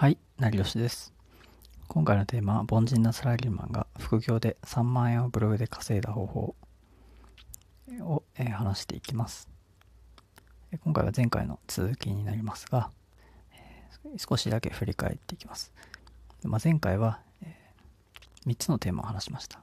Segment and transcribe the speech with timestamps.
[0.00, 1.12] はい、成吉です。
[1.86, 6.54] 今回のテーマは、凡人なサラリーマンが副業で3万円をブログで稼いだ方法
[8.00, 9.50] を、えー話していきます。
[10.82, 12.90] 今回は前回の続きになりますが、
[13.52, 15.70] えー少しだけ振り返っていきます。
[16.44, 17.54] まあ、前回は、え
[18.46, 19.62] 3つのテーマを話しました。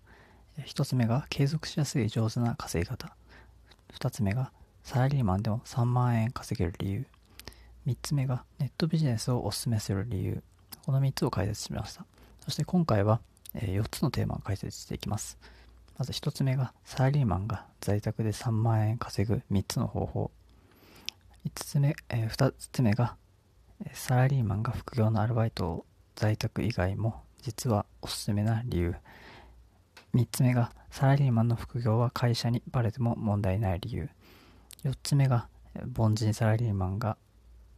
[0.59, 3.11] 1つ目が継続しやすい上手な稼ぎ方。
[3.91, 4.51] 2つ目が
[4.83, 7.07] サラリーマンでも3万円稼げる理由。
[7.87, 10.43] 3つ目がネットビジネスをお勧めする理由。
[10.85, 12.05] この3つを解説しました。
[12.41, 13.21] そして今回は
[13.55, 15.37] 4つのテーマを解説していきます。
[15.97, 20.31] まず1つ目がサラリーマンが在宅で3万円稼ぐ3つの方法。
[21.45, 23.15] 5つ目、え2つ目が
[23.93, 25.85] サラリーマンが副業のアルバイトを
[26.17, 28.95] 在宅以外も実はおすすめな理由。
[30.13, 34.09] 3つ目がサラリーマンの副業は会社にバレても問題ない理由。
[34.83, 35.47] 4つ目が
[35.97, 37.15] 凡人サラリーマンが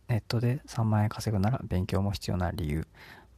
[0.09, 2.87] ネットで3万円稼ぐなら勉強も必要な理由。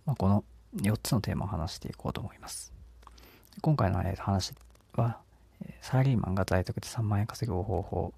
[0.05, 0.43] まあ、この
[0.77, 2.73] 4つのテーマを話していこうと思います。
[3.61, 4.53] 今回の話
[4.94, 5.19] は、
[5.81, 8.14] サラリーマンが在宅で3万円稼ぐ方法、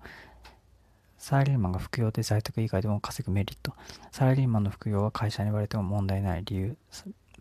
[1.18, 3.74] サラリーマンが副業で在宅以外でも稼ぐメリット、
[4.12, 6.78] サラリーマンの副業は会社に言われても問題ない理由、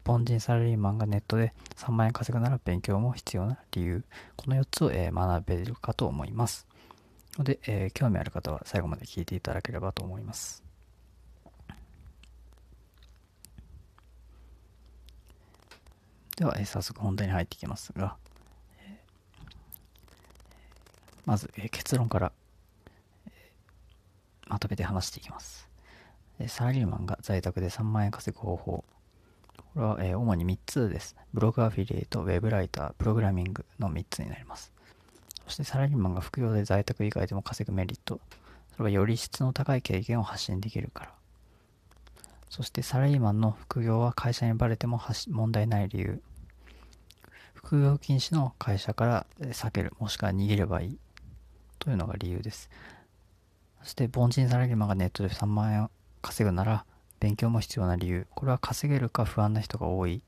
[0.06, 4.04] 凡人サラリーマンがネットで3万円稼ぐなら勉強も必要な理由、
[4.36, 6.66] この4つを、え学べるかと思います。
[7.38, 10.71] ので、えー興味ある方は最後まで聞いていただければと思います。
[16.36, 18.16] では、え早速本題に入っていきますが、
[18.78, 19.00] え
[21.26, 22.32] まず、え結論から、
[23.26, 23.52] え
[24.48, 25.68] まとめて話していきます。
[26.38, 28.84] えサラリーマンが在宅で3万円稼ぐ方法。
[29.74, 31.16] これは、え主に3つです。
[31.34, 34.72] ブログアフィリエイト、ウェブライター、プログラミングの3つになります。
[35.46, 38.20] そしてサラリーマンが副業で在宅以外でも稼ぐメリット。
[38.72, 41.21] それはより質の高い経験を発信できるから。
[42.52, 46.22] そしてサラリーマンの副業は会社にバレても問題ない理由。
[47.54, 50.98] 副業禁止の会社から避ける、もしくは逃げればいい。
[51.78, 52.68] というのが理由です。
[53.80, 56.84] そして凡人サラリーマンがネットで3万円を稼ぐなら
[57.20, 58.26] 勉強も必要な理由。
[58.34, 60.22] これは稼げるか不安な人が多い。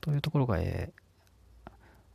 [0.00, 1.72] というところが、えー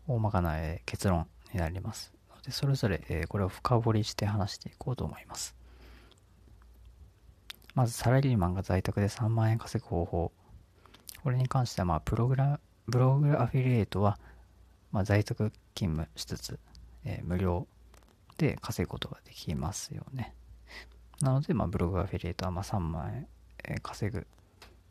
[0.07, 2.13] 大まかな、えー結論になります。
[2.45, 5.53] でそれぞれ、えーこれを深掘りして話していこうと思います。
[7.75, 10.31] まずサラリーマンが在宅で3万円稼ぐ方法。
[11.23, 14.17] これに関しては、まあ、プログラ、ブログアフィリエイトは、
[14.91, 16.59] まあ、在宅勤務しつつ、
[17.03, 17.67] えー無料
[18.37, 20.33] で稼ぐことができますよね。
[21.21, 23.27] なので、まあ、ブログアフィリエイトはまあ3万円、
[23.65, 24.25] えー稼ぐ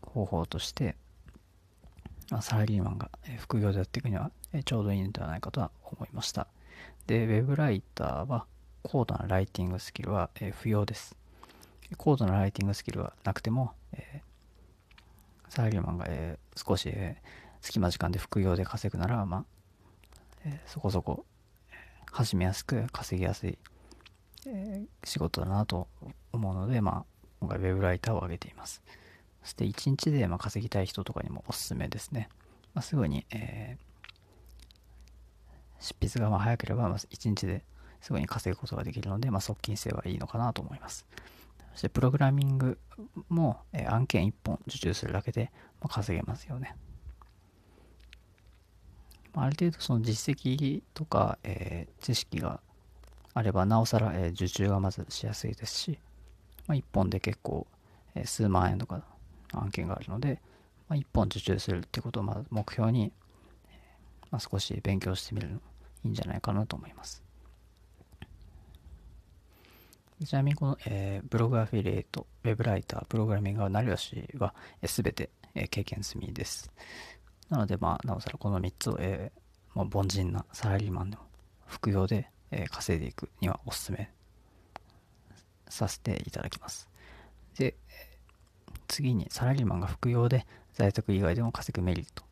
[0.02, 0.96] 方法として、
[2.30, 6.48] まあ、サラリーマンがえ副業でやっていくにはえーちょうどいいのではないかとは思いました。
[7.06, 8.46] で、ウェブライターは
[8.82, 11.16] 高度なライティングスキルはえー不要です。
[11.96, 14.34] 高度なライティングスキルはなくても、えー
[15.50, 19.44] サラリーマンが、えー少し、えー隙間時間で副業で稼ぐなら、まあ
[20.44, 21.24] えーそこそこ、
[22.10, 23.58] 始めやすく稼ぎやすい、
[24.46, 25.88] えー仕事だなと
[26.32, 28.82] 思うので、まあ、今回ウェブライターを挙げています。
[29.42, 32.28] そして1日でまあ稼ぎたい人とかにもおすすめですね。
[32.74, 33.84] まあ、すぐに、えー
[35.80, 37.62] 執筆がまあ早ければまあ1日で
[38.00, 41.06] すぐに稼ぐことができるので、まあ、側近性はいいのかなと思います。
[41.74, 42.78] そしてプログラミング
[43.28, 46.76] も、え案件1本受注するだけで、ま稼げますよね。
[49.34, 52.60] ある程度その実績とか、え知識が
[53.34, 55.98] あればなおさら、え受注がまずしやすいですし、
[56.68, 57.66] ま、1本で結構、
[58.14, 59.02] え数万円とか
[59.52, 60.40] 案件があるので、
[60.88, 63.12] ま、1本受注するってことをまず目標に、
[64.30, 65.60] ま、少し勉強してみるのも
[66.04, 67.23] いいんじゃないかなと思います。
[70.24, 74.54] ちなみにこの、えーブログアフィリエイト、ウェブライター、プログラミングは成吉は
[74.86, 76.70] すべて、えー経験済みです。
[77.48, 81.18] なので、まあ、なおさらこの3つを、えーまあ、凡人なサラリーマンの
[81.66, 84.10] 副業で、えー稼いでいくにはおすすめ
[85.68, 86.88] させていただきます。
[87.58, 87.74] で、
[88.88, 92.24] 次にサラリーマンが副業で在宅以外でも稼ぐメリット。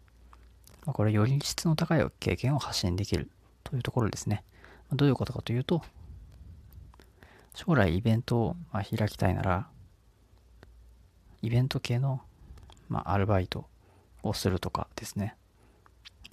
[0.86, 3.30] まあ、これより質の高い経験を発信できる
[3.64, 4.44] というところですね。
[4.92, 5.82] どういうことかというと、
[7.54, 9.68] 将来イベントをま開きたいなら、
[11.42, 12.20] イベント系の、
[12.88, 13.66] ま、アルバイト
[14.22, 15.36] をするとかですね。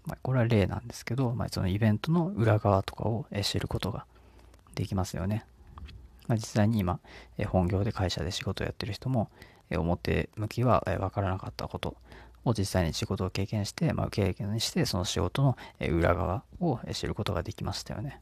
[0.06, 4.06] ま、これは例なんですけど、まあ、そのイベントの裏側とかを知ることが
[4.76, 5.46] できますよね。
[6.28, 7.00] ま、実際に今、
[7.48, 9.30] 本業で会社で仕事をやってる人も、
[9.72, 11.96] 表向きはえ分からなかったこと
[12.44, 18.22] を実際に仕事を経験して、まあ、経験にして、その仕事の裏側を知ることができましたよね。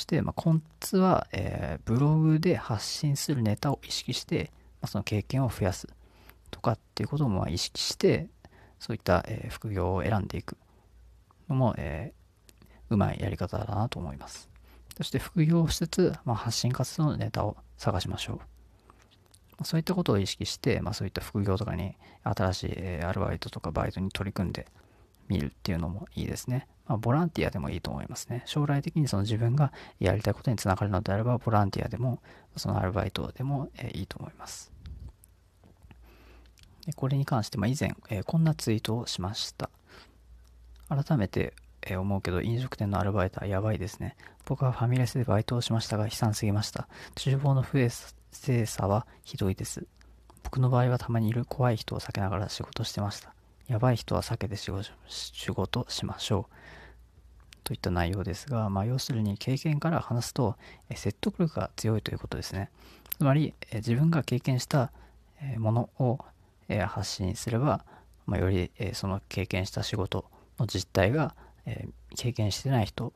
[0.00, 4.50] して、まあ、コンツは、えーブログで発信するネタを意識して、
[4.80, 5.88] まあ、その経験を増やす。
[6.50, 8.28] とかっていうことも意識して、
[8.78, 10.56] そういった、え副業を選んでいく
[11.48, 14.48] のも、えー、うまいやり方だなと思います。
[14.96, 18.40] そして副業をしつつ、まあ、発信活動のネタを探しましょ
[19.60, 19.64] う。
[19.64, 21.94] そういったことを意識して、まあ、そういった副業とかに
[22.24, 24.66] 新しい、えアルバイトとかバイトに取り組んで
[25.28, 26.66] みるっていうのもいいですね。
[26.90, 28.42] まあ、ボランティアでもいいと思いますね。
[28.46, 32.20] 将来的にその自分がやりたいことにつながるのであれば、ボランティアでも、
[32.56, 34.72] そのアルバイトでも、えいいと思います。
[36.84, 39.70] でこれに関して、まあ、以前、えこんなツイートをしました。
[40.88, 44.16] 改めて、え思うけど、飲食店のアルバイトはやばいですね。
[44.44, 46.88] 僕はファミレスでバイトをしましたが、悲惨すぎました。
[47.14, 47.88] 厨房の不衛
[48.32, 49.86] 生さはひどいです。
[50.42, 53.32] 僕の場合はたまにいる怖い人を避けながら仕事してました。
[53.68, 56.79] やばい人は避けて仕事しましょう。
[57.70, 60.56] といった内容ですが、まあ、要するに経験から話すと、
[60.92, 62.68] 説得力が強いということですね。
[63.16, 64.90] つまり、自分が経験した
[65.56, 66.18] ものを、
[66.88, 67.84] 発信すれば、
[68.26, 70.24] まあ、より、その経験した仕事
[70.58, 71.36] の実態が、
[72.16, 73.12] 経験してない人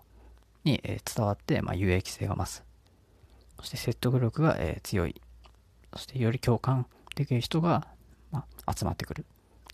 [0.62, 2.64] に、伝わって、まあ、有益性が増す。
[3.58, 5.20] そして説得力が、強い。
[5.94, 6.86] そしてより共感
[7.16, 7.88] できる人が、
[8.72, 9.24] 集まってくるっ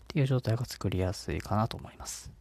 [0.07, 2.31] ていう状態が作りやすいかなと思います。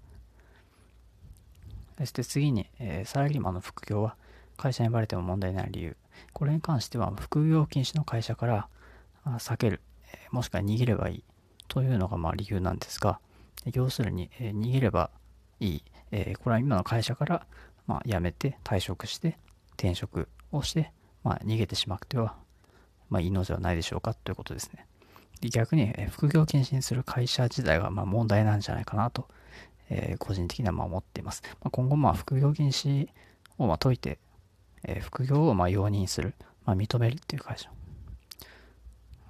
[2.01, 4.17] そして次に、えー、サラリーマンの副業は
[4.57, 5.97] 会社にバレても問題ない理由。
[6.33, 8.69] これに関しては副業禁止の会社から
[9.27, 11.25] 避ける、えー、もしくは逃げればいい
[11.69, 13.21] というのがまあ理由なんですが、
[13.75, 15.11] 要するに、えー、逃げれば
[15.61, 17.47] いい、えこれは今の会社から
[17.87, 19.37] まあ辞めて退職して
[19.77, 20.93] 転職をして、
[21.23, 22.35] まあ、逃げてしまっては、
[23.11, 24.87] まあ、いいのではないでしょうかということですね。
[25.43, 29.29] 逆に、え副業禁止にする会社自体がま問題なんじゃないかなと
[29.91, 31.43] えー、個人的にはま思っています。
[31.61, 33.09] まあ、今後、まあ、副業禁止
[33.59, 34.19] をま解いて、
[34.85, 36.35] えー、副業をま容認する、
[36.65, 37.71] まあ、認めるっていう会社、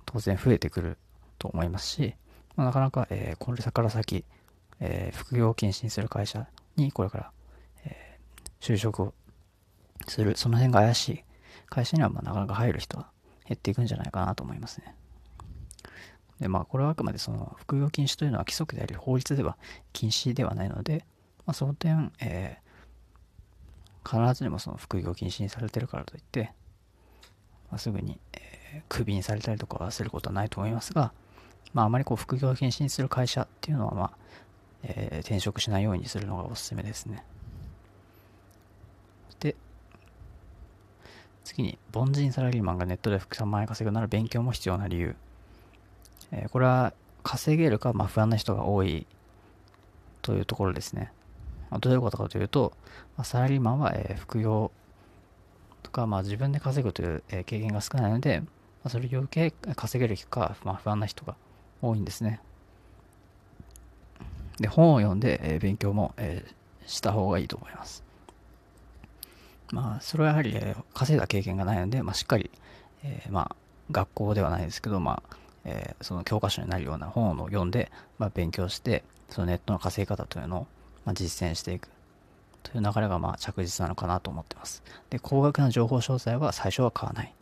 [0.07, 0.99] 当然増えてくる
[1.39, 2.15] と思いますし、
[2.57, 4.25] まあ、なかなか、えー、これから先、
[4.81, 6.47] え、副業を禁止にする会社
[6.77, 7.31] にこれから、
[7.85, 8.19] え、
[8.61, 9.15] 就職を
[10.07, 11.25] する、その辺が怪しい
[11.69, 13.09] 会社にはまなかなか入る人は
[13.47, 14.95] 減っていくんじゃないかなと思いますね。
[16.41, 19.57] で、まあ、これはあくまでその副業禁止というのは規則であり、法律では
[19.93, 21.05] 禁止ではないので、
[21.47, 26.53] まあ、その点、えー、必ずしもその副業禁止にされてるからといって、
[27.71, 31.13] まあ、すぐに、えー、クビにされたりとかはすることはないと思いますが、
[31.75, 34.11] まあ、あまりこう副業禁止にする会社っていうのは、まあ、
[34.83, 37.23] えー、転職しないようにするのがおすすめですね。
[39.41, 39.55] で、
[41.45, 45.17] 次に、凡人サラリーマンがネットで副3万円稼ぐなら勉強も必要な理由。
[46.33, 46.93] えこれは
[47.23, 49.07] 稼げるか、まあ、不安な人が多い
[50.23, 51.13] というところですね。
[51.71, 52.73] まあ、どういうことかというと、
[53.17, 54.71] まあ、サラリーマンは、えー、副業
[55.83, 58.47] とか、まあ、自分で稼ぐという、えー、経験が少ないので、ま
[58.85, 61.37] あ、それを受け稼げるか、まあ、不安な人が
[61.83, 62.41] 多いんですね。
[64.59, 68.05] で、本を読んで、えー、勉強も、えー、した方がいいと思います。
[69.73, 72.51] まあ、それはやはり、えー、稼いだ経験がないので、まあ、しっかり、
[73.05, 73.57] えー、まあ、
[73.91, 80.67] 学校ではないですけど、まあ、えー、その教科書になるような本を読んで、まあ、勉強して、そのネットの稼ぎ方というのを、
[81.05, 81.89] まあ、実践していく
[82.63, 84.83] という流れがまあ着実なのかなと思っています。
[85.11, 87.35] で、高額な情報詳細は最初は買わない。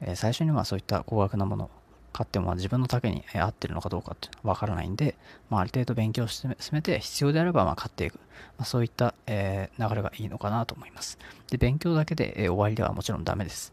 [0.00, 1.70] えー、最初にはそういった高額なものを
[2.12, 5.16] 買っても自分の丈に合ってるのかどうかっていうのはわからないんで、
[5.50, 8.14] まあ、ある程度勉強して進めて必要であればま買っていく。
[8.58, 11.18] まあ、そういった、え、流れがいいのかなと思います。
[11.50, 13.72] で、勉強だけで、え、終わりではもちろんダメです。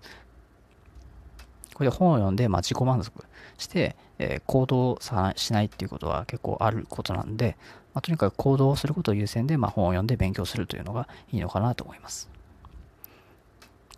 [1.73, 3.25] これで本を読んで、まあ、自己満足
[3.63, 7.57] して、えー、行動さしないっていうことは結構あることなんで、
[7.93, 12.29] まあ、とにかく行動することを優先で、まあ、本を読んで勉強するというのがいいのかなと思います。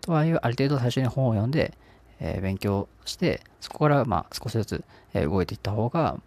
[0.00, 1.74] とはいえ、ある程度最初に本を読んで、
[2.20, 6.18] えー、勉強して、そこからまあ少しずつ、え動いていった方が、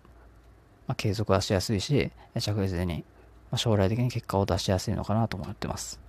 [0.87, 3.03] まあ、継続はしやすいし、着実に、
[3.51, 5.99] まあ、将来的に結果を出しやすいのかなと思ってます。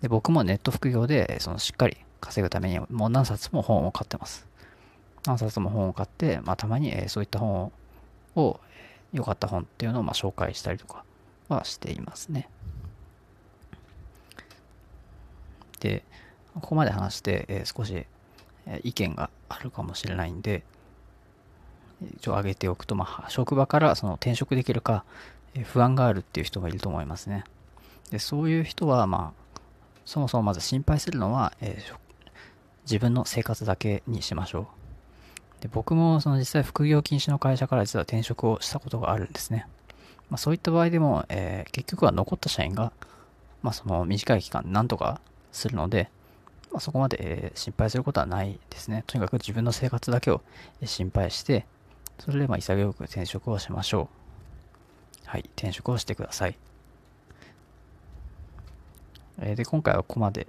[0.00, 4.47] で僕もネット副業でそのしっかり稼ぐためにもう何冊も本を買ってます。
[5.26, 7.72] 何冊も本を買って、まあ、たまに、えー、そういった本
[8.36, 8.60] を、
[9.12, 11.04] 良かった本っていうのを、まあ、紹介したりとか
[11.48, 12.48] はしていますね。
[15.80, 16.04] で、
[16.54, 18.06] ここまで話して、えー、少し、
[18.66, 20.62] え、意見があるかもしれないんで、
[22.16, 25.04] 一応挙げておくと、まあ、職場からその転職できるか、
[25.54, 27.44] えー、不安があるっていう人がいると思いますね。
[28.10, 29.60] でそういう人は、まあ、
[30.04, 31.94] そもそもまず心配するのは、えー、
[32.82, 34.77] 自分の生活だけにしましょう。
[35.60, 39.66] で僕もその実際副業禁止の会社から実は転職をしたことがあるんですね。
[40.30, 42.92] まあ、そういった場合でも、えー、結局は残った社員が、
[43.62, 45.20] まあ、その短い期間何とか
[45.52, 46.10] するので、
[46.70, 49.04] まあ、そこまで、えー、心配することはないですね。
[49.06, 50.42] とにかく自分の生活だけを
[50.84, 51.66] 心配して、
[52.18, 55.28] それでまあ潔く転職をしましょう。
[55.28, 56.56] はい、転職をしてください。
[59.40, 60.46] えー、で、今回はここまで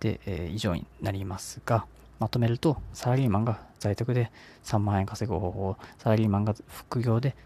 [0.00, 1.86] で、えー、以上になりますが、
[2.18, 4.30] まとめると、サラリーマンが在宅で
[4.64, 7.36] 3万円稼ぐ方法、サラリーマンが副業で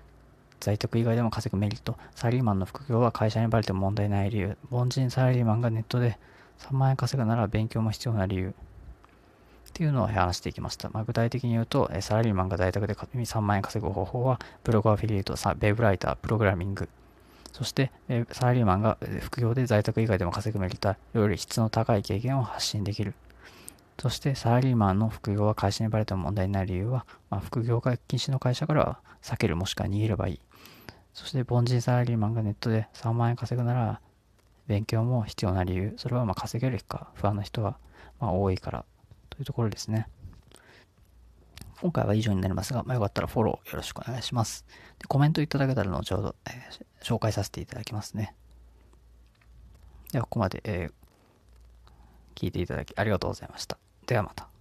[0.60, 6.18] 在宅以外でも稼ぐメリット、サラリーマンの副業は会社にバレても問題ない理由、凡人サラリーマンがネットで
[6.60, 8.54] 3万円稼ぐなら勉強も必要な理由、
[9.68, 10.90] っていうのを話していきました。
[10.90, 16.90] まあ、具体的に言うと、サラリーマンが在宅で3万円稼ぐ方法は、ブログアフィリエイト、ウェブライター、プログラミング、
[17.52, 17.90] そして、
[18.32, 23.14] サラリーマンが副業で在宅以外でも稼ぐメリットは、より質の高い経験を発信できる。
[24.02, 30.40] そして、サラリーマンの副業は会社にバレても問題にない理由は、まあ、副業が禁止の会社からは避けるもしくは逃げればいい。
[31.14, 34.00] そして、凡人サラリーマンがネットで3万円稼ぐなら、
[34.66, 35.94] 勉強も必要な理由。
[35.98, 37.78] それはま稼げるか不安な人は
[38.18, 38.84] ま多いから
[39.30, 40.08] というところですね。
[41.80, 44.64] 今回は以上になりますが、まあ、よかったらフォローよろしくお願いします。
[44.98, 48.34] でコメントいただけたら後ほど、えー、紹介させていただきますね。
[50.10, 50.92] では、ここまで、えー、
[52.34, 53.78] 聞いていただきありがとうございました。
[54.06, 54.51] ではまた。